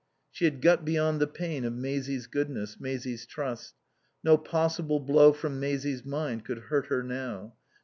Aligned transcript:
She 0.31 0.45
had 0.45 0.63
got 0.63 0.83
beyond 0.83 1.21
the 1.21 1.27
pain 1.27 1.63
of 1.63 1.75
Maisie's 1.75 2.25
goodness, 2.25 2.79
Maisie's 2.79 3.27
trust. 3.27 3.75
No 4.23 4.35
possible 4.35 4.99
blow 4.99 5.31
from 5.31 5.59
Maisie's 5.59 6.03
mind 6.03 6.43
could 6.43 6.57
hurt 6.73 6.87
her 6.87 7.03
now. 7.03 7.53